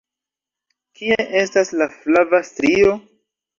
[1.01, 2.99] Kie estas la flava strio?